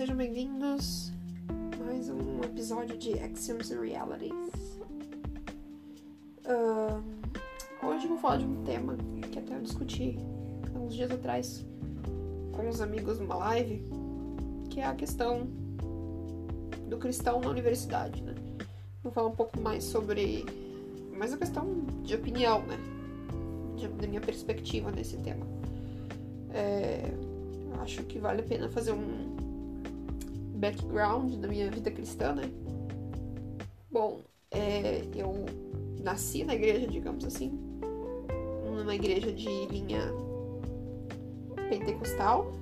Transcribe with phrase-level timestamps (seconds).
[0.00, 1.12] sejam bem-vindos
[1.50, 4.80] a mais um episódio de Axioms and Realities.
[6.46, 7.04] Uh,
[7.86, 8.96] hoje eu vou falar de um tema
[9.30, 10.16] que até eu discuti
[10.74, 11.66] uns dias atrás
[12.50, 13.84] com os amigos numa live,
[14.70, 15.46] que é a questão
[16.88, 18.34] do cristão na universidade, né?
[19.02, 20.46] Vou falar um pouco mais sobre
[21.12, 22.78] mais a questão de opinião, né?
[23.76, 25.46] De, da minha perspectiva nesse tema.
[26.54, 27.12] É,
[27.82, 29.29] acho que vale a pena fazer um
[30.60, 32.44] background da minha vida cristã, né?
[33.90, 35.46] Bom, é, eu
[36.02, 37.58] nasci na igreja, digamos assim,
[38.64, 40.12] numa igreja de linha
[41.68, 42.52] pentecostal.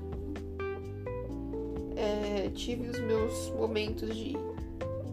[1.97, 4.37] É, tive os meus momentos de,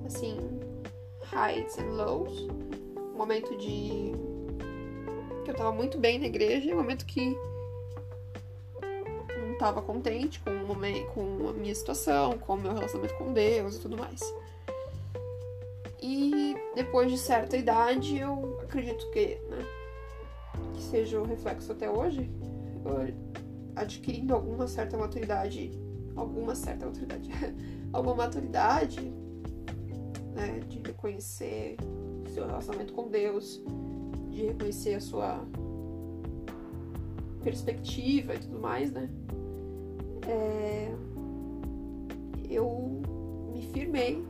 [0.06, 0.38] assim,
[1.24, 2.48] highs and lows.
[3.18, 4.12] Momento de.
[5.44, 7.36] que eu tava muito bem na igreja, momento que
[9.66, 13.34] não tava contente com, o momento, com a minha situação, com o meu relacionamento com
[13.34, 14.22] Deus e tudo mais.
[16.00, 19.66] E depois de certa idade, eu acredito que, né,
[20.76, 22.30] que seja o reflexo até hoje,
[23.76, 25.72] adquirindo alguma certa maturidade,
[26.16, 27.30] alguma certa maturidade,
[27.92, 29.02] alguma maturidade,
[30.36, 31.78] né, de reconhecer
[32.28, 33.64] seu relacionamento com Deus,
[34.30, 35.44] de reconhecer a sua
[37.44, 39.10] perspectiva e tudo mais, né?
[40.28, 40.92] É,
[42.50, 43.02] eu
[43.54, 44.24] me firmei,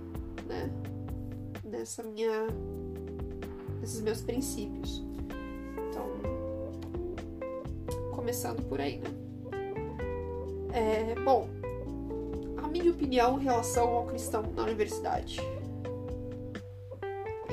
[0.47, 0.69] né?
[1.63, 2.47] Nessa minha,
[3.81, 5.03] nesses meus princípios.
[5.89, 6.07] Então,
[8.11, 9.09] começando por aí, né?
[10.73, 11.47] É, bom,
[12.57, 15.39] a minha opinião em relação ao cristão na universidade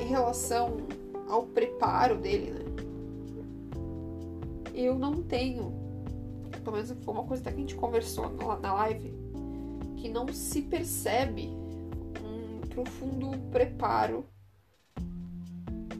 [0.03, 0.77] em relação
[1.29, 2.59] ao preparo dele, né?
[4.73, 5.71] Eu não tenho,
[6.63, 8.29] pelo menos foi uma coisa até que a gente conversou
[8.61, 9.13] na live,
[9.97, 11.49] que não se percebe
[12.23, 14.25] um profundo preparo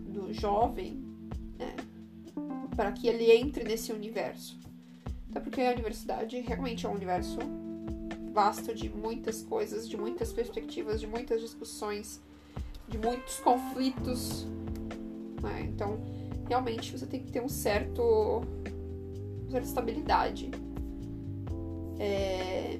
[0.07, 1.03] do jovem,
[1.57, 1.75] né?
[2.75, 4.59] Para que ele entre nesse universo.
[5.29, 7.39] Até porque a universidade realmente é um universo
[8.31, 12.21] vasto de muitas coisas, de muitas perspectivas, de muitas discussões
[12.87, 14.45] de muitos conflitos.
[15.41, 15.61] Né?
[15.63, 15.99] Então,
[16.47, 18.41] realmente você tem que ter um certo,
[19.53, 20.49] certa estabilidade
[21.99, 22.79] é,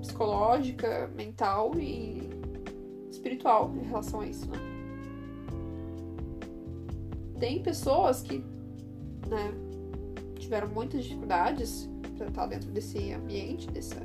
[0.00, 2.28] psicológica, mental e
[3.10, 4.46] espiritual em relação a isso.
[4.50, 4.58] Né?
[7.40, 8.38] Tem pessoas que
[9.28, 9.54] né,
[10.38, 11.88] tiveram muitas dificuldades
[12.18, 13.96] para estar dentro desse ambiente, desse,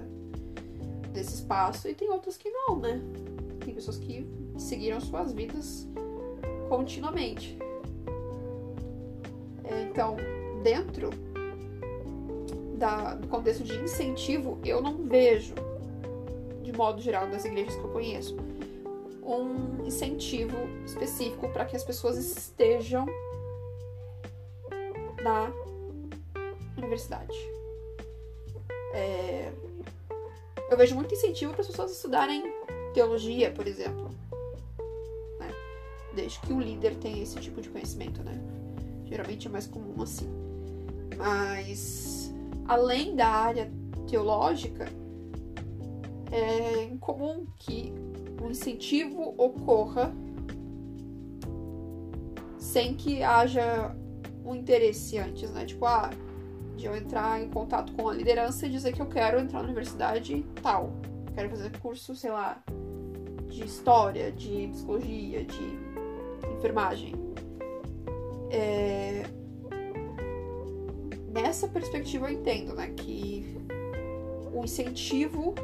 [1.12, 3.02] desse espaço, e tem outras que não, né?
[3.64, 4.26] Tem pessoas que
[4.58, 5.88] seguiram suas vidas
[6.70, 7.58] continuamente.
[9.66, 10.16] É, então,
[10.64, 11.12] dentro
[12.80, 15.54] da, do contexto de incentivo, eu não vejo,
[16.64, 18.38] de modo geral, das igrejas que eu conheço,
[19.24, 23.06] um incentivo específico para que as pessoas estejam
[25.22, 25.52] na
[26.78, 27.38] universidade.
[28.94, 29.52] É,
[30.72, 32.44] eu vejo muito incentivo para as pessoas estudarem
[32.94, 34.10] teologia, por exemplo
[36.20, 38.40] desde que o líder tenha esse tipo de conhecimento, né?
[39.06, 40.30] Geralmente é mais comum assim.
[41.18, 42.19] Mas,
[42.68, 43.72] além da área
[44.08, 44.86] teológica,
[46.32, 47.94] é incomum que
[48.42, 50.14] o incentivo ocorra
[52.58, 53.96] sem que haja
[54.46, 55.66] um interesse antes, né?
[55.66, 56.10] Tipo, ah,
[56.76, 59.66] de eu entrar em contato com a liderança e dizer que eu quero entrar na
[59.66, 60.94] universidade tal.
[61.36, 62.62] Quero fazer curso, sei lá,
[63.48, 65.80] de história, de psicologia, de
[66.58, 67.14] enfermagem.
[68.50, 69.24] É...
[71.42, 73.56] Nessa perspectiva eu entendo, né, que
[74.54, 75.56] o incentivo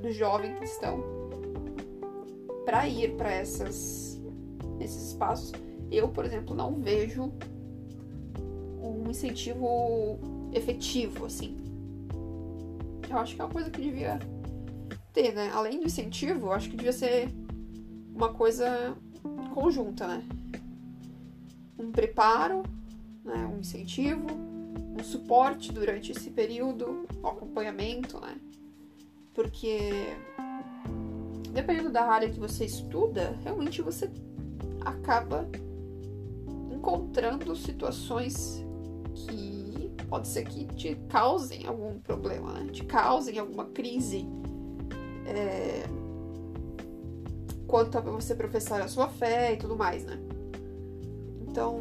[0.00, 1.04] do jovem cristão
[2.64, 4.18] para ir para essas
[4.80, 5.52] esses espaços,
[5.90, 7.32] eu, por exemplo, não vejo
[8.82, 10.18] um incentivo
[10.52, 11.56] efetivo assim.
[13.08, 14.18] Eu acho que é uma coisa que devia
[15.12, 15.50] ter, né?
[15.52, 17.28] Além do incentivo, eu acho que devia ser
[18.14, 18.96] uma coisa
[19.54, 20.24] conjunta, né?
[21.78, 22.62] Um preparo,
[23.26, 23.46] né?
[23.46, 24.45] um incentivo,
[24.98, 28.36] um suporte durante esse período, um acompanhamento, né?
[29.34, 30.16] Porque
[31.52, 34.10] dependendo da área que você estuda, realmente você
[34.80, 35.48] acaba
[36.70, 38.64] encontrando situações
[39.14, 42.70] que pode ser que te causem algum problema, né?
[42.72, 44.26] Te causem alguma crise.
[45.26, 46.06] É
[47.66, 50.18] quanto a você professar a sua fé e tudo mais, né?
[51.48, 51.80] Então,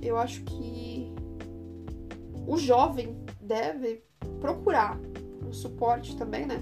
[0.00, 0.87] eu acho que
[2.48, 4.02] o jovem deve
[4.40, 4.98] procurar
[5.46, 6.60] um suporte também, né?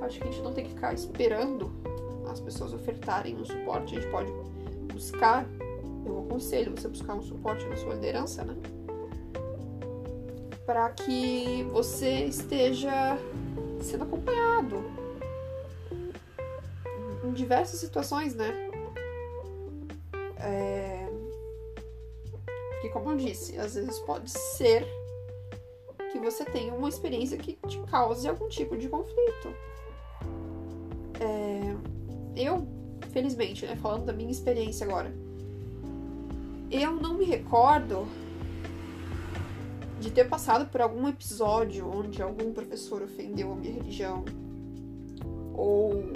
[0.00, 1.70] Acho que a gente não tem que ficar esperando
[2.30, 3.96] as pessoas ofertarem um suporte.
[3.96, 4.32] A gente pode
[4.92, 5.46] buscar,
[6.06, 8.56] eu aconselho você buscar um suporte na sua liderança, né?
[10.64, 13.18] Para que você esteja
[13.82, 14.82] sendo acompanhado
[17.24, 18.61] em diversas situações, né?
[23.32, 24.86] Disse, às vezes pode ser
[26.12, 29.54] que você tenha uma experiência que te cause algum tipo de conflito.
[31.18, 31.74] É...
[32.36, 32.66] Eu,
[33.10, 35.12] felizmente, né, falando da minha experiência agora,
[36.70, 38.06] eu não me recordo
[40.00, 44.24] de ter passado por algum episódio onde algum professor ofendeu a minha religião
[45.54, 46.12] ou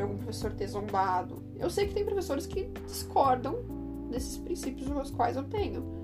[0.00, 1.42] algum professor ter zombado.
[1.58, 3.56] Eu sei que tem professores que discordam
[4.10, 5.97] desses princípios os quais eu tenho,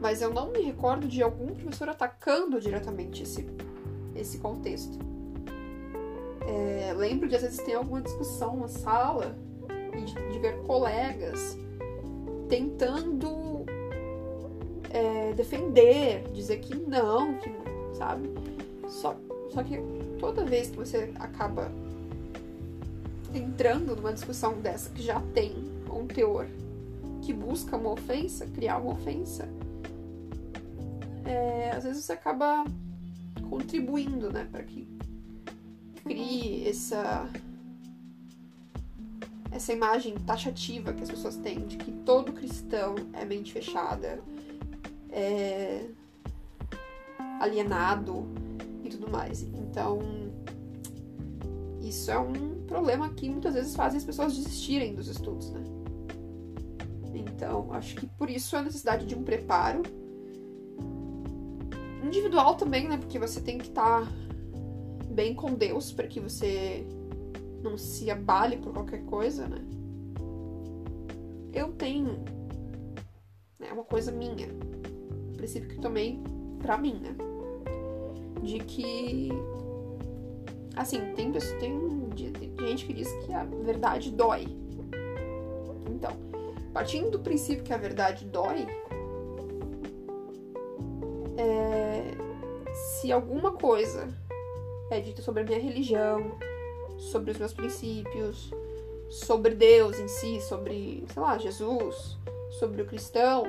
[0.00, 3.46] mas eu não me recordo de algum professor atacando diretamente esse,
[4.14, 4.98] esse contexto.
[6.46, 9.36] É, lembro de às vezes ter alguma discussão na sala
[9.96, 11.56] e de, de ver colegas
[12.48, 13.64] tentando
[14.90, 17.50] é, defender, dizer que não, que
[17.94, 18.28] sabe?
[18.88, 19.16] Só,
[19.50, 19.78] só que
[20.18, 21.70] toda vez que você acaba
[23.34, 25.54] entrando numa discussão dessa que já tem
[25.90, 26.46] um teor
[27.22, 29.48] que busca uma ofensa, criar uma ofensa,
[31.32, 32.64] é, às vezes você acaba
[33.48, 34.88] contribuindo, né, para que
[36.02, 37.28] crie essa
[39.50, 44.18] essa imagem taxativa que as pessoas têm de que todo cristão é mente fechada,
[45.10, 45.86] é,
[47.38, 48.26] alienado
[48.82, 49.42] e tudo mais.
[49.42, 50.00] Então,
[51.82, 55.62] isso é um problema que muitas vezes faz as pessoas desistirem dos estudos, né?
[57.14, 59.82] Então, acho que por isso a necessidade de um preparo
[62.12, 62.98] individual também, né?
[62.98, 64.12] Porque você tem que estar tá
[65.08, 66.86] bem com Deus para que você
[67.62, 69.58] não se abale por qualquer coisa, né?
[71.54, 72.22] Eu tenho
[73.60, 74.48] é uma coisa minha
[75.36, 76.20] princípio que tomei
[76.60, 77.16] pra mim, né?
[78.42, 79.30] De que.
[80.76, 81.74] Assim, tem, tem,
[82.56, 84.46] tem gente que diz que a verdade dói.
[85.90, 86.12] Então,
[86.72, 88.66] partindo do princípio que a verdade dói,
[93.02, 94.06] se alguma coisa
[94.88, 96.38] é dita sobre a minha religião,
[96.96, 98.48] sobre os meus princípios,
[99.10, 102.16] sobre Deus em si, sobre, sei lá, Jesus,
[102.60, 103.42] sobre o cristão,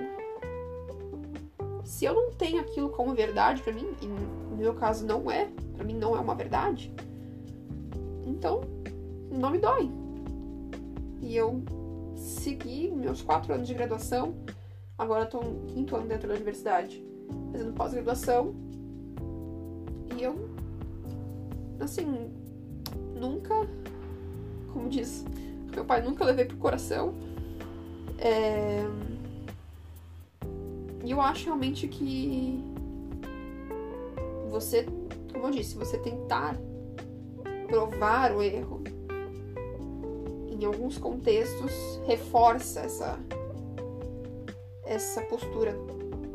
[1.84, 5.48] se eu não tenho aquilo como verdade para mim, e no meu caso não é,
[5.76, 6.92] para mim não é uma verdade,
[8.26, 8.62] então
[9.30, 9.88] não me dói.
[11.22, 11.62] E eu
[12.16, 14.34] segui meus quatro anos de graduação,
[14.98, 17.06] agora estou quinto ano dentro da universidade,
[17.52, 18.73] fazendo pós-graduação,
[20.24, 20.50] eu,
[21.80, 22.32] assim,
[23.16, 23.54] nunca,
[24.72, 25.26] como diz
[25.74, 27.16] meu pai, nunca levei pro coração.
[28.20, 28.86] É
[31.04, 32.64] e eu acho realmente que
[34.50, 34.86] você,
[35.34, 36.58] como eu disse, você tentar
[37.68, 38.82] provar o erro
[40.50, 43.20] em alguns contextos reforça essa
[44.86, 45.76] essa postura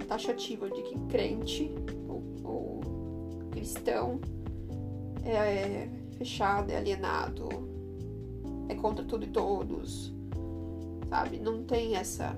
[0.07, 1.71] taxativa de que crente
[3.69, 4.19] cristão
[5.25, 7.49] é fechado, é alienado,
[8.67, 10.13] é contra tudo e todos,
[11.09, 11.39] sabe?
[11.39, 12.35] Não tem essa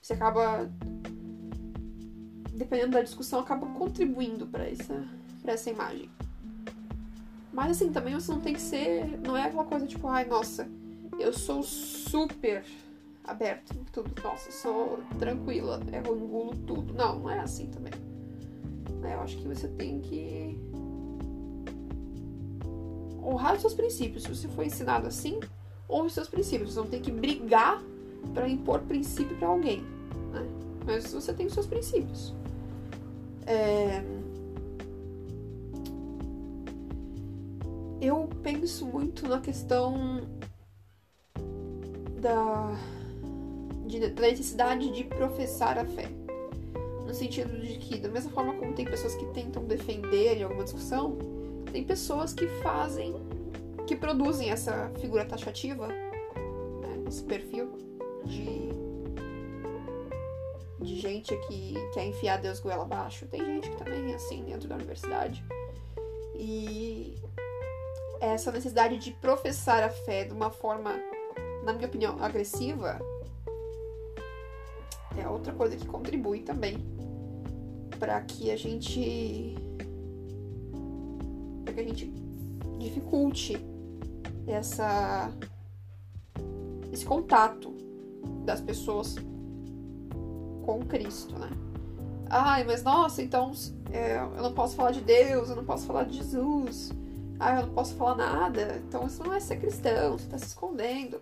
[0.00, 0.70] você acaba
[2.52, 5.08] dependendo da discussão acaba contribuindo para essa
[5.40, 6.10] para essa imagem.
[7.50, 10.68] Mas assim, também você não tem que ser, não é aquela coisa tipo, ai, nossa,
[11.18, 12.64] eu sou super
[13.24, 16.94] aberto em tudo, nossa, sou tranquila, eu engulo tudo.
[16.94, 18.11] Não, não é assim também.
[19.10, 20.58] Eu acho que você tem que
[23.22, 24.24] honrar os seus princípios.
[24.24, 25.40] Se você foi ensinado assim,
[25.88, 26.74] honre os seus princípios.
[26.74, 27.82] Você não tem que brigar
[28.34, 29.80] para impor princípio para alguém,
[30.32, 30.46] né?
[30.84, 32.34] Mas você tem os seus princípios.
[33.46, 34.02] É...
[38.00, 40.22] Eu penso muito na questão
[42.20, 42.76] da,
[43.86, 46.21] de, da necessidade de professar a fé.
[47.12, 50.64] No sentido de que, da mesma forma como tem pessoas que tentam defender em alguma
[50.64, 51.18] discussão,
[51.70, 53.14] tem pessoas que fazem,
[53.86, 57.70] que produzem essa figura taxativa, né, esse perfil
[58.24, 58.70] de,
[60.80, 63.26] de gente que quer enfiar Deus goela abaixo.
[63.26, 65.44] Tem gente que também é assim dentro da universidade.
[66.34, 67.18] E
[68.22, 70.94] essa necessidade de professar a fé de uma forma,
[71.62, 72.98] na minha opinião, agressiva
[75.20, 77.01] é outra coisa que contribui também
[78.02, 79.54] para que a gente
[81.64, 82.12] para que a gente
[82.80, 83.64] dificulte
[84.44, 85.30] essa
[86.92, 87.72] esse contato
[88.44, 89.14] das pessoas
[90.64, 91.48] com Cristo, né?
[92.28, 93.52] Ai, mas nossa, então
[93.92, 96.90] é, eu não posso falar de Deus, eu não posso falar de Jesus,
[97.38, 100.46] ah, eu não posso falar nada, então isso não é ser cristão, você está se
[100.46, 101.20] escondendo.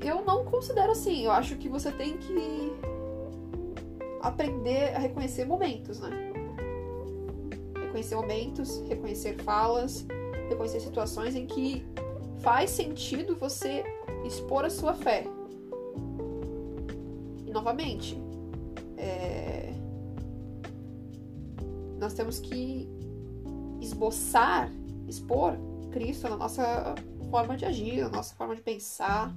[0.00, 2.72] Eu não considero assim, eu acho que você tem que
[4.24, 6.10] aprender a reconhecer momentos, né?
[7.78, 10.06] Reconhecer momentos, reconhecer falas,
[10.48, 11.84] reconhecer situações em que
[12.40, 13.84] faz sentido você
[14.24, 15.24] expor a sua fé.
[17.46, 18.18] E novamente,
[18.96, 19.72] é...
[21.98, 22.88] nós temos que
[23.80, 24.72] esboçar,
[25.06, 25.52] expor
[25.92, 26.94] Cristo na nossa
[27.30, 29.34] forma de agir, na nossa forma de pensar,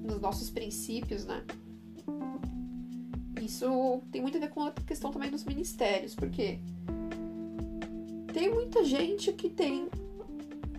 [0.00, 1.44] nos nossos princípios, né?
[3.44, 6.58] Isso tem muito a ver com a questão também dos ministérios, porque
[8.32, 9.88] tem muita gente que tem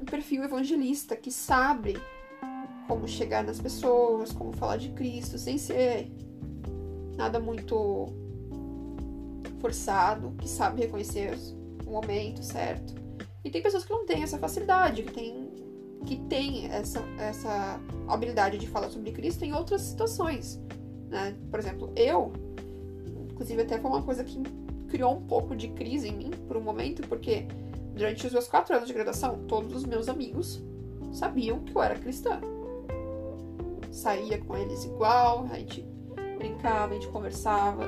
[0.01, 1.95] um perfil evangelista, que sabe
[2.87, 6.11] como chegar nas pessoas, como falar de Cristo, sem ser
[7.15, 8.07] nada muito
[9.59, 11.37] forçado, que sabe reconhecer
[11.85, 12.95] o momento certo.
[13.43, 15.51] E tem pessoas que não têm essa facilidade, que tem,
[16.05, 20.59] que tem essa, essa habilidade de falar sobre Cristo em outras situações.
[21.09, 21.35] Né?
[21.49, 22.33] Por exemplo, eu,
[23.35, 24.41] inclusive até foi uma coisa que
[24.89, 27.45] criou um pouco de crise em mim por um momento, porque
[27.93, 30.59] durante os meus quatro anos de graduação, todos os meus amigos
[31.13, 32.41] sabiam que eu era cristã
[33.95, 35.81] saía com eles igual, a gente
[36.37, 37.87] brincava, a gente conversava.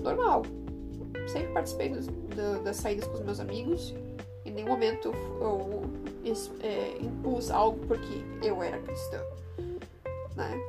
[0.00, 0.42] Normal.
[1.26, 3.94] Sempre participei dos, do, das saídas com os meus amigos.
[4.44, 5.82] Em nenhum momento eu
[6.62, 9.20] é, impus algo porque eu era cristã.
[10.36, 10.60] Né?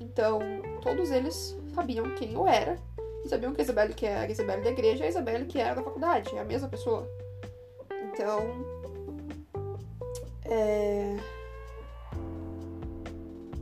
[0.00, 0.38] Então,
[0.80, 2.78] todos eles sabiam quem eu era.
[3.24, 5.58] E sabiam que a Isabelle que é a Isabelle da igreja e a Isabelle que
[5.58, 6.34] era da faculdade.
[6.34, 7.08] É a mesma pessoa.
[8.12, 8.40] Então.
[10.44, 11.16] É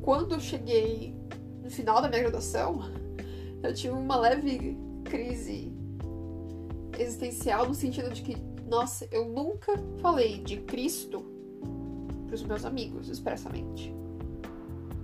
[0.07, 1.13] quando eu cheguei
[1.65, 2.79] no final da minha graduação,
[3.61, 5.73] eu tive uma leve crise
[6.97, 8.37] existencial no sentido de que,
[8.69, 11.27] nossa, eu nunca falei de Cristo
[12.25, 13.93] para os meus amigos expressamente.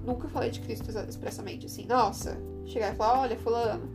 [0.07, 3.89] Nunca falei de Cristo expressamente, assim, nossa, chegar e falar, olha, fulano,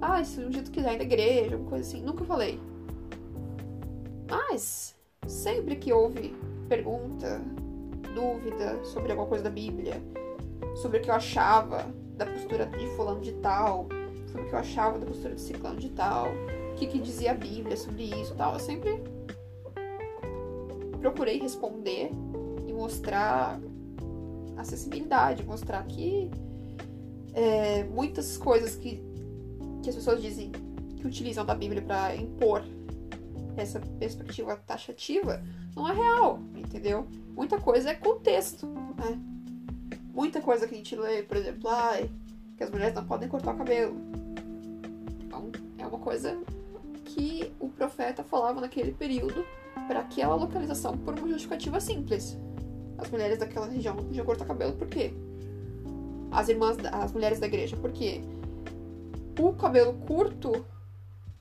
[0.00, 2.60] ah, se um dia tu quiser ir na igreja, alguma coisa assim, nunca falei.
[4.28, 4.94] Mas,
[5.26, 6.34] sempre que houve
[6.68, 7.40] pergunta,
[8.14, 10.02] dúvida sobre alguma coisa da Bíblia,
[10.76, 13.88] sobre o que eu achava da postura de fulano de tal,
[14.26, 16.28] sobre o que eu achava da postura de ciclano de tal,
[16.72, 18.54] o que, que dizia a Bíblia sobre isso e tal.
[18.54, 19.02] Eu sempre
[21.00, 22.10] procurei responder
[22.66, 23.60] e mostrar
[24.56, 26.30] acessibilidade, mostrar que
[27.34, 29.02] é, muitas coisas que,
[29.82, 30.52] que as pessoas dizem
[30.96, 32.64] que utilizam da Bíblia para impor
[33.56, 35.42] essa perspectiva taxativa
[35.76, 37.06] não é real, entendeu?
[37.34, 39.20] Muita coisa é contexto, né?
[40.12, 41.68] muita coisa que a gente lê, por exemplo,
[42.56, 43.96] que as mulheres não podem cortar o cabelo.
[45.24, 46.38] Então, é uma coisa
[47.04, 49.44] que o profeta falava naquele período
[49.88, 52.38] para aquela localização por uma justificativa simples.
[52.96, 55.12] As mulheres daquela região não podiam cortar cabelo por quê?
[56.30, 58.22] As irmãs, as mulheres da igreja, porque
[59.38, 60.64] o cabelo curto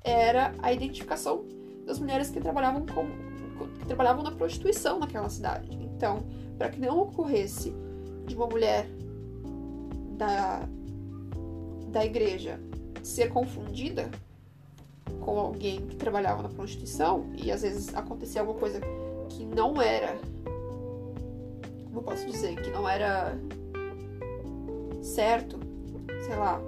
[0.04, 1.46] era a identificação
[1.86, 3.08] das mulheres que trabalhavam com,
[3.80, 5.70] que trabalhavam na prostituição naquela cidade.
[5.72, 6.24] Então,
[6.58, 7.74] para que não ocorresse
[8.26, 8.88] de uma mulher
[10.18, 10.68] da,
[11.90, 12.60] da igreja
[13.02, 14.10] ser confundida
[15.22, 18.80] com alguém que trabalhava na prostituição e às vezes acontecia alguma coisa
[19.30, 20.18] que não era
[21.94, 23.38] como posso dizer que não era
[25.04, 25.60] certo
[26.26, 26.62] sei lá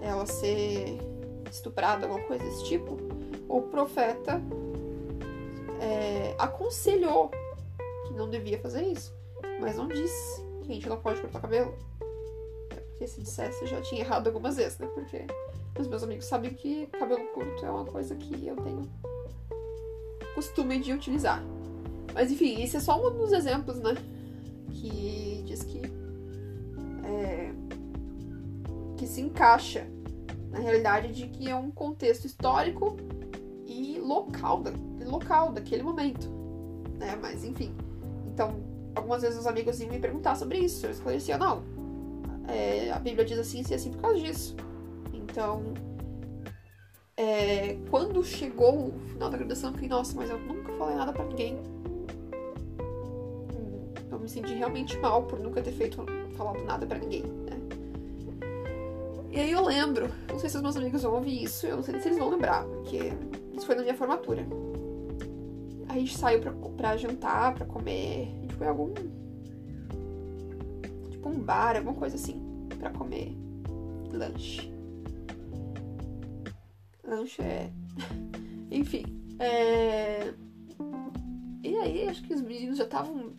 [0.00, 0.98] ela ser
[1.50, 2.96] estuprada alguma coisa desse tipo
[3.48, 4.40] o profeta
[5.80, 7.30] é, aconselhou
[8.06, 9.14] que não devia fazer isso
[9.60, 11.74] mas não disse que a gente não pode cortar o cabelo.
[12.70, 14.88] É porque se dissesse eu já tinha errado algumas vezes, né?
[14.92, 15.26] Porque
[15.78, 18.82] os meus amigos sabem que cabelo curto é uma coisa que eu tenho
[20.34, 21.42] costume de utilizar.
[22.12, 23.94] Mas enfim, esse é só um dos exemplos, né?
[24.72, 25.80] Que diz que
[29.06, 29.86] que se encaixa
[30.50, 32.96] na realidade de que é um contexto histórico
[33.64, 34.72] e local, da,
[35.04, 36.28] local daquele momento,
[36.98, 37.16] né?
[37.22, 37.72] Mas enfim,
[38.26, 38.56] então
[38.96, 40.86] algumas vezes os amigos iam me perguntar sobre isso.
[40.86, 41.62] Eu esclarecia, não.
[42.48, 44.56] É, a Bíblia diz assim, e assim por causa disso.
[45.12, 45.62] Então,
[47.16, 51.12] é, quando chegou o final da graduação, eu fiquei, nossa, mas eu nunca falei nada
[51.12, 51.56] para ninguém.
[53.52, 56.04] Hum, eu me senti realmente mal por nunca ter feito,
[56.36, 57.45] falado nada para ninguém?
[59.36, 61.82] E aí eu lembro, não sei se os meus amigos vão ouvir isso, eu não
[61.82, 63.12] sei se eles vão lembrar, porque
[63.52, 64.46] isso foi na minha formatura.
[65.90, 68.34] a gente saiu pra, pra jantar, pra comer.
[68.34, 68.94] A gente foi em algum.
[71.10, 72.40] Tipo um bar, alguma coisa assim.
[72.78, 73.36] Pra comer
[74.10, 74.72] lanche.
[77.04, 77.70] Lanche é.
[78.72, 79.04] Enfim.
[79.38, 80.32] É...
[81.62, 83.34] E aí, acho que os meninos já estavam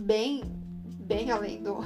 [0.00, 0.40] bem,
[1.00, 1.80] bem além do,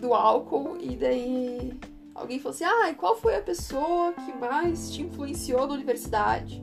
[0.00, 0.76] do álcool.
[0.80, 1.78] E daí
[2.14, 6.62] alguém falou assim: Ah, e qual foi a pessoa que mais te influenciou na universidade?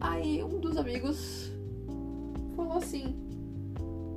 [0.00, 1.52] Aí um dos amigos
[2.56, 3.14] falou assim: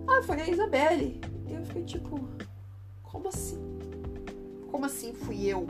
[0.08, 1.22] Ah, foi a Isabelle.
[1.48, 2.20] Eu fiquei tipo:
[3.04, 3.60] Como assim?
[4.72, 5.68] Como assim fui eu?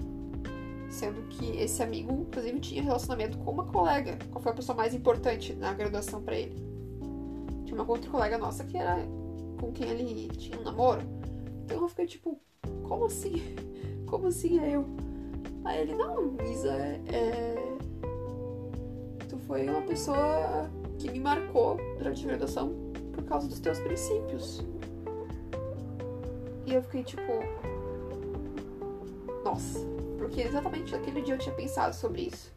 [0.89, 4.17] Sendo que esse amigo, inclusive, tinha relacionamento com uma colega.
[4.31, 6.55] Qual foi a pessoa mais importante na graduação para ele?
[7.65, 9.05] Tinha uma outra colega nossa que era
[9.59, 11.01] com quem ele tinha um namoro.
[11.65, 12.39] Então eu fiquei tipo,
[12.87, 13.41] como assim?
[14.05, 14.85] Como assim é eu?
[15.65, 17.77] Aí ele, não, Isa, é, é...
[19.27, 20.69] tu foi uma pessoa
[20.99, 22.71] que me marcou durante a graduação
[23.11, 24.63] por causa dos teus princípios.
[26.67, 27.31] E eu fiquei tipo,
[29.43, 29.79] nossa,
[30.19, 32.51] porque exatamente naquele dia eu tinha pensado sobre isso.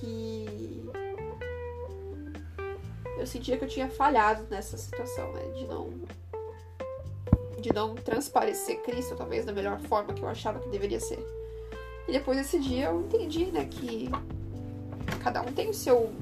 [0.00, 0.82] Que
[3.18, 5.42] eu sentia que eu tinha falhado nessa situação, né?
[5.52, 5.90] De não.
[7.62, 11.24] De não transparecer Cristo, talvez, da melhor forma que eu achava que deveria ser.
[12.08, 14.10] E depois desse dia eu entendi, né, que
[15.22, 16.12] cada um tem o seu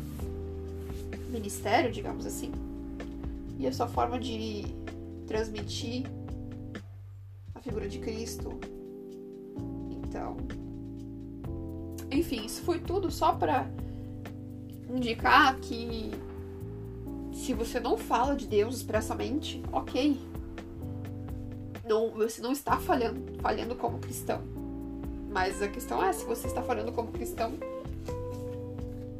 [1.30, 2.52] ministério, digamos assim.
[3.58, 4.66] E a sua forma de
[5.26, 6.04] transmitir
[7.54, 8.60] a figura de Cristo,
[9.90, 10.36] então,
[12.10, 13.66] enfim, isso foi tudo só para
[14.90, 16.10] indicar que
[17.32, 20.29] se você não fala de Deus expressamente, ok.
[21.90, 24.40] Não, você não está falhando, falhando como cristão.
[25.28, 27.52] Mas a questão é se você está falhando como cristão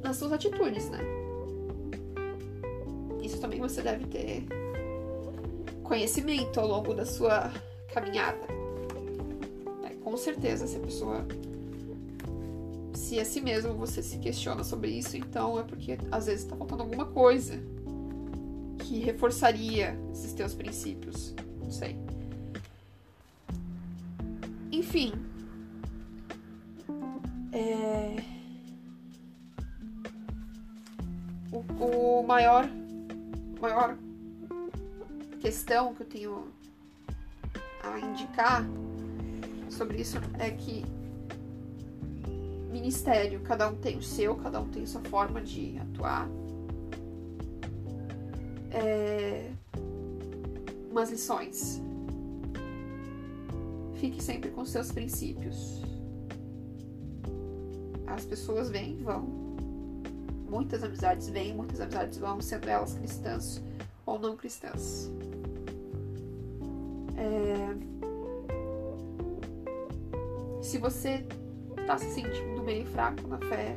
[0.03, 1.01] nas suas atitudes, né?
[3.23, 4.47] Isso também você deve ter
[5.83, 7.53] conhecimento ao longo da sua
[7.93, 8.61] caminhada
[10.11, 11.27] com certeza, se a pessoa.
[12.93, 16.57] Se é si mesmo você se questiona sobre isso, então é porque às vezes está
[16.57, 17.61] faltando alguma coisa
[18.79, 21.35] que reforçaria esses teus princípios.
[21.63, 21.97] Não sei.
[24.91, 25.13] Enfim.
[27.53, 28.17] É...
[31.53, 32.69] O, o maior.
[33.61, 33.97] Maior
[35.39, 36.49] questão que eu tenho
[37.85, 38.67] a indicar
[39.69, 40.85] sobre isso é que
[42.73, 46.29] ministério, cada um tem o seu, cada um tem sua forma de atuar.
[48.73, 49.53] É...
[50.91, 51.81] Umas lições.
[54.01, 55.83] Fique sempre com seus princípios.
[58.07, 59.23] As pessoas vêm e vão.
[60.49, 63.63] Muitas amizades vêm, muitas amizades vão, sendo elas cristãs
[64.05, 65.11] ou não cristãs.
[67.17, 68.01] É
[70.71, 71.27] se você
[71.85, 73.77] tá se sentindo meio fraco na fé,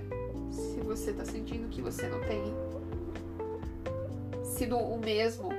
[0.51, 2.43] se você tá sentindo que você não tem
[4.43, 5.49] sido o mesmo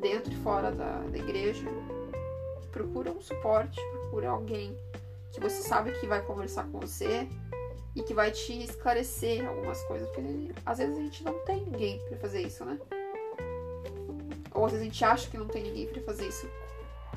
[0.00, 1.68] dentro e fora da, da igreja,
[2.74, 4.76] procura um suporte, procura alguém
[5.32, 7.28] que você sabe que vai conversar com você
[7.96, 11.98] e que vai te esclarecer algumas coisas, porque às vezes a gente não tem ninguém
[12.08, 12.78] para fazer isso, né?
[14.52, 16.48] Ou às vezes a gente acha que não tem ninguém para fazer isso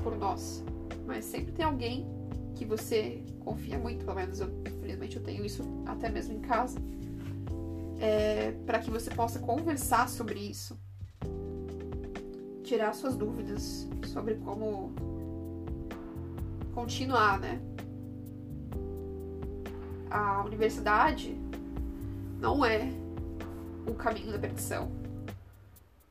[0.02, 0.64] por nós
[1.08, 2.06] mas sempre tem alguém
[2.54, 6.78] que você confia muito, pelo menos eu, infelizmente, eu tenho isso até mesmo em casa,
[7.98, 10.78] é, para que você possa conversar sobre isso,
[12.62, 14.92] tirar suas dúvidas sobre como
[16.78, 17.60] continuar, né?
[20.08, 21.36] A universidade
[22.40, 22.88] não é
[23.84, 24.88] o caminho da perdição.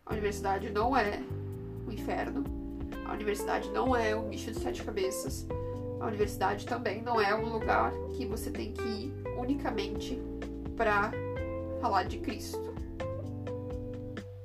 [0.05, 1.23] A universidade não é
[1.87, 2.43] o inferno
[3.05, 5.47] a universidade não é um bicho de sete cabeças.
[6.01, 10.21] A universidade também não é um lugar que você tem que ir unicamente
[10.75, 11.11] para
[11.79, 12.73] falar de Cristo.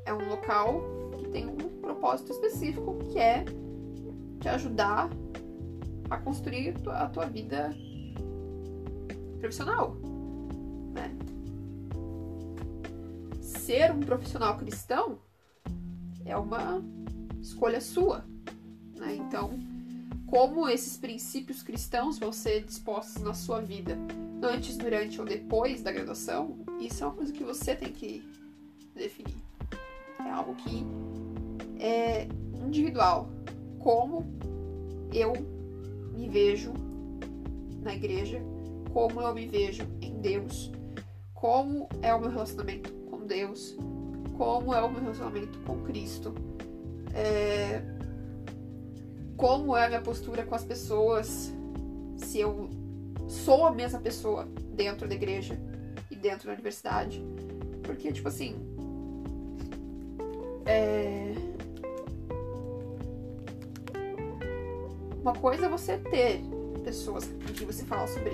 [0.04, 0.80] É um local
[1.18, 3.44] que tem um propósito específico que é
[4.40, 5.10] te ajudar
[6.12, 7.74] a construir a tua vida
[9.40, 9.96] profissional.
[10.92, 11.10] Né?
[13.40, 15.18] Ser um profissional cristão
[16.26, 16.82] é uma
[17.40, 18.26] escolha sua.
[18.94, 19.16] Né?
[19.16, 19.58] Então,
[20.26, 23.96] como esses princípios cristãos vão ser dispostos na sua vida,
[24.42, 28.22] antes, durante ou depois da graduação, isso é uma coisa que você tem que
[28.94, 29.36] definir.
[30.20, 30.84] É algo que
[31.80, 32.28] é
[32.66, 33.30] individual.
[33.78, 34.26] Como
[35.10, 35.61] eu
[36.12, 36.72] me vejo
[37.82, 38.40] na igreja,
[38.92, 40.70] como eu me vejo em Deus,
[41.34, 43.76] como é o meu relacionamento com Deus,
[44.36, 46.34] como é o meu relacionamento com Cristo,
[47.14, 47.82] é,
[49.36, 51.52] como é a minha postura com as pessoas,
[52.16, 52.70] se eu
[53.28, 55.58] sou a mesma pessoa dentro da igreja
[56.10, 57.22] e dentro da universidade.
[57.82, 58.54] Porque, tipo assim.
[60.64, 61.34] É...
[65.22, 66.40] Uma coisa é você ter
[66.82, 68.32] pessoas com que você fala sobre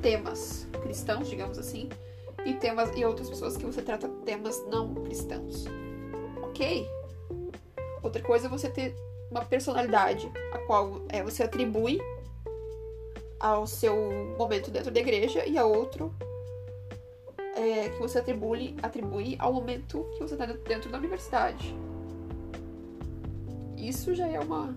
[0.00, 1.90] temas cristãos, digamos assim,
[2.42, 5.66] e temas e outras pessoas que você trata temas não cristãos.
[6.42, 6.88] Ok?
[8.02, 8.96] Outra coisa é você ter
[9.30, 12.00] uma personalidade a qual é, você atribui
[13.38, 13.94] ao seu
[14.38, 16.14] momento dentro da igreja e a outro
[17.54, 21.76] é, que você atribui, atribui ao momento que você está dentro da universidade.
[23.76, 24.74] Isso já é uma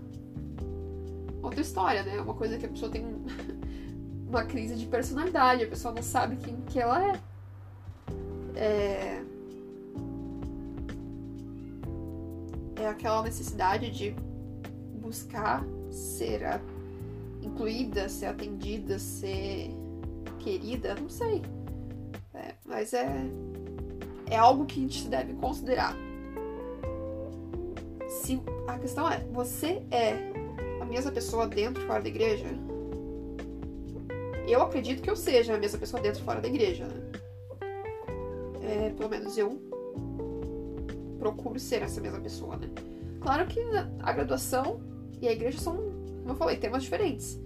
[1.49, 2.21] outra história, né?
[2.21, 3.05] Uma coisa que a pessoa tem
[4.27, 7.19] uma crise de personalidade, a pessoa não sabe quem que ela é.
[8.55, 9.23] É,
[12.75, 14.15] é aquela necessidade de
[15.01, 16.61] buscar ser a,
[17.41, 19.71] incluída, ser atendida, ser
[20.39, 21.41] querida, não sei.
[22.33, 23.07] É, mas é,
[24.29, 25.95] é algo que a gente deve considerar.
[28.07, 30.38] Se, a questão é, você é
[30.89, 32.45] mesma pessoa dentro e fora da igreja?
[34.47, 37.11] Eu acredito que eu seja a mesma pessoa dentro e fora da igreja, né?
[38.63, 39.61] É, pelo menos eu
[41.19, 42.67] procuro ser essa mesma pessoa, né?
[43.21, 43.59] Claro que
[44.01, 44.81] a graduação
[45.21, 47.39] e a igreja são, como eu falei, temas diferentes.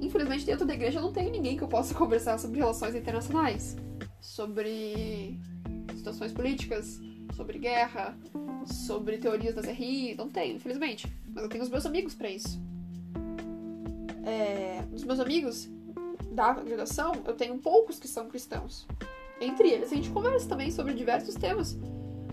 [0.00, 3.76] Infelizmente, dentro da igreja eu não tenho ninguém que eu possa conversar sobre relações internacionais,
[4.20, 5.38] sobre
[5.94, 7.00] situações políticas,
[7.34, 8.16] sobre guerra,
[8.66, 10.14] sobre teorias das RI.
[10.16, 11.10] Não tenho, infelizmente.
[11.28, 12.60] Mas eu tenho os meus amigos para isso.
[14.26, 15.68] É, os meus amigos
[16.32, 18.86] da graduação, eu tenho poucos que são cristãos.
[19.40, 21.78] Entre eles, a gente conversa também sobre diversos temas.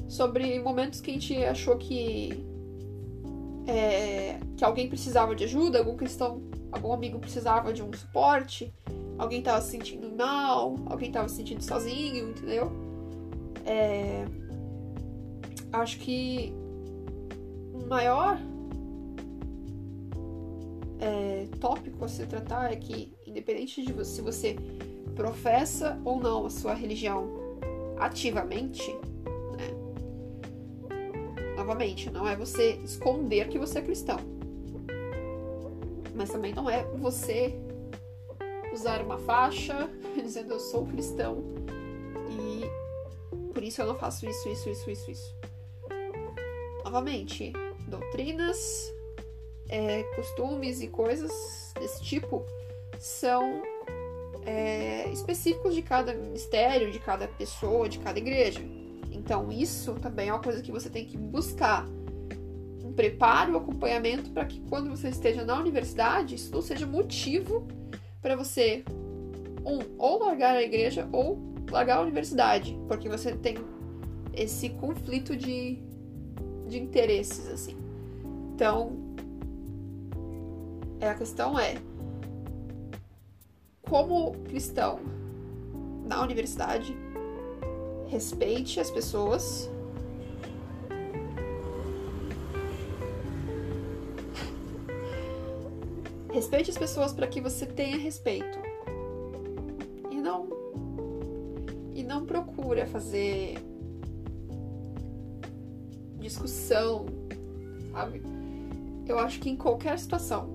[0.10, 2.44] Sobre momentos que a gente achou que.
[3.68, 8.74] É, que alguém precisava de ajuda, algum cristão, algum amigo precisava de um suporte,
[9.18, 12.72] alguém estava se sentindo mal, alguém estava se sentindo sozinho, entendeu?
[13.66, 14.26] É,
[15.72, 16.54] acho que
[17.74, 18.38] o maior
[21.00, 24.56] é, tópico a se tratar é que, independente de você, se você
[25.16, 27.28] professa ou não a sua religião
[28.00, 28.92] ativamente,
[29.58, 29.70] né?
[31.56, 34.18] Novamente, não é você esconder que você é cristão.
[36.16, 37.56] Mas também não é você
[38.74, 39.90] usar uma faixa
[40.22, 41.44] dizendo eu sou cristão
[42.30, 42.64] e
[43.54, 45.36] por isso eu não faço isso, isso, isso, isso, isso.
[46.84, 47.54] Novamente,
[47.88, 48.93] doutrinas,
[49.74, 52.46] é, costumes e coisas desse tipo
[53.00, 53.64] são
[54.46, 58.62] é, específicos de cada ministério, de cada pessoa, de cada igreja.
[59.12, 61.88] Então, isso também é uma coisa que você tem que buscar
[62.84, 67.68] um preparo, um acompanhamento para que quando você esteja na universidade, isso não seja motivo
[68.22, 68.84] para você,
[69.66, 71.40] um, ou largar a igreja ou
[71.72, 73.58] largar a universidade, porque você tem
[74.36, 75.80] esse conflito de,
[76.68, 77.76] de interesses, assim.
[78.54, 79.03] Então,
[81.08, 81.76] a questão é
[83.94, 85.00] como cristão
[86.06, 86.98] na universidade,
[88.08, 89.70] respeite as pessoas.
[96.32, 98.58] Respeite as pessoas para que você tenha respeito.
[100.10, 100.50] E não
[101.94, 103.56] e não procure fazer
[106.18, 107.06] discussão,
[107.92, 108.24] sabe?
[109.08, 110.53] Eu acho que em qualquer situação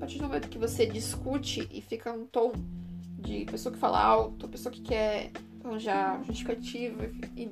[0.00, 2.52] partir do momento que você discute e fica um tom
[3.18, 5.30] de pessoa que fala alto, pessoa que quer
[5.62, 7.04] arranjar justificativa,
[7.36, 7.50] e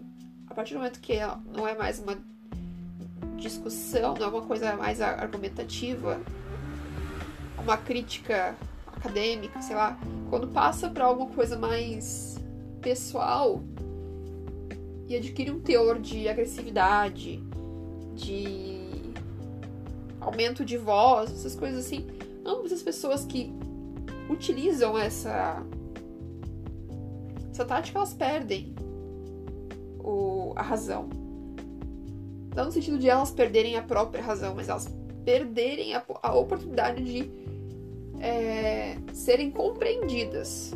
[0.49, 1.19] a partir do momento que
[1.55, 2.17] não é mais uma
[3.37, 6.19] discussão, não é uma coisa mais argumentativa,
[7.63, 8.57] uma crítica
[8.87, 9.99] acadêmica, sei lá,
[10.31, 12.39] quando passa para alguma coisa mais
[12.81, 13.63] pessoal
[15.07, 17.43] e adquire um teor de agressividade,
[18.15, 19.13] de
[20.19, 22.07] aumento de voz, essas coisas assim,
[22.49, 23.53] ambas as pessoas que
[24.29, 25.63] utilizam essa
[27.51, 28.75] essa tática elas perdem
[29.99, 31.09] o, a razão.
[32.55, 34.89] Não no sentido de elas perderem a própria razão, mas elas
[35.25, 37.31] perderem a, a oportunidade de
[38.21, 40.73] é, serem compreendidas,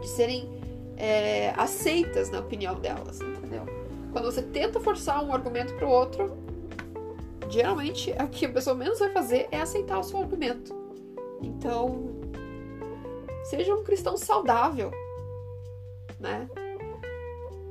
[0.00, 0.48] de serem
[0.96, 3.64] é, aceitas na opinião delas, entendeu?
[4.12, 6.43] Quando você tenta forçar um argumento para o outro,
[7.54, 10.74] geralmente o que a pessoa menos vai fazer é aceitar o seu argumento.
[11.40, 12.06] Então,
[13.44, 14.90] seja um cristão saudável.
[16.18, 16.48] né?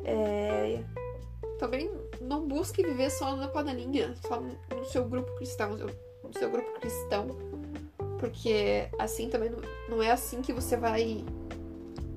[0.05, 0.83] É...
[1.59, 1.91] Também
[2.21, 7.27] não busque viver só na panelinha, só no seu grupo cristão, no seu grupo cristão,
[8.19, 9.51] porque assim também
[9.89, 11.23] não é assim que você vai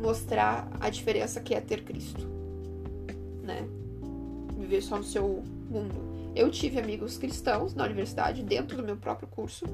[0.01, 2.27] mostrar a diferença que é ter Cristo,
[3.43, 3.69] né?
[4.57, 6.16] Viver só no seu mundo.
[6.37, 9.65] Eu tive amigos cristãos na universidade, dentro do meu próprio curso,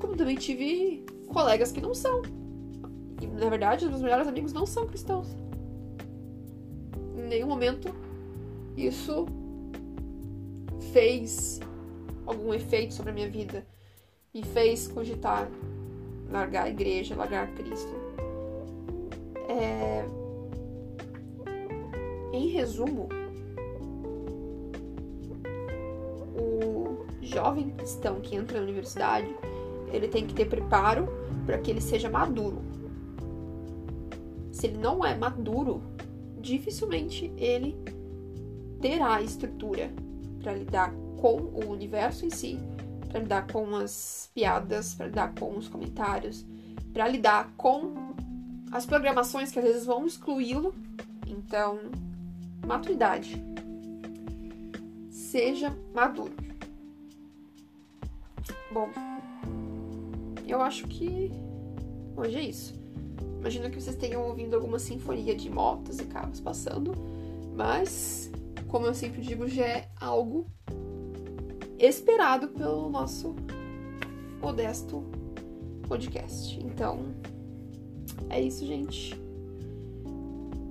[0.00, 2.22] como também tive colegas que não são.
[3.20, 5.26] E, na verdade, os meus melhores amigos não são cristãos.
[7.18, 7.92] Em nenhum momento
[8.76, 9.26] isso
[10.92, 11.60] fez
[12.24, 13.66] algum efeito sobre a minha vida.
[14.32, 15.50] Me fez cogitar
[16.30, 17.92] largar a igreja, largar Cristo.
[19.48, 20.04] É...
[22.32, 23.08] Em resumo,
[27.34, 29.28] jovem cristão que entra na universidade,
[29.92, 31.08] ele tem que ter preparo
[31.44, 32.62] para que ele seja maduro.
[34.52, 35.82] Se ele não é maduro,
[36.40, 37.76] dificilmente ele
[38.80, 39.92] terá estrutura
[40.40, 42.58] para lidar com o universo em si,
[43.08, 46.46] para lidar com as piadas, para lidar com os comentários,
[46.92, 48.14] para lidar com
[48.70, 50.74] as programações que às vezes vão excluí-lo.
[51.26, 51.78] Então,
[52.66, 53.42] maturidade.
[55.10, 56.43] Seja maduro.
[58.74, 58.90] Bom,
[60.48, 61.30] eu acho que
[62.16, 62.74] hoje é isso.
[63.38, 66.92] Imagino que vocês tenham ouvido alguma sinfonia de motos e carros passando,
[67.54, 68.32] mas,
[68.66, 70.46] como eu sempre digo, já é algo
[71.78, 73.36] esperado pelo nosso
[74.42, 75.04] modesto
[75.86, 76.58] podcast.
[76.58, 77.14] Então,
[78.28, 79.14] é isso, gente.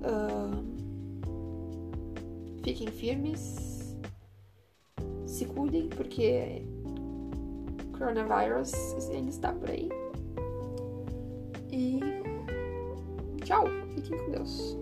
[0.04, 0.62] Uh,
[2.62, 3.96] fiquem firmes,
[5.24, 6.66] se cuidem, porque
[7.98, 8.72] coronavirus
[9.10, 9.88] ainda está por aí.
[11.70, 12.00] E
[13.44, 14.78] tchau, fiquem com Deus.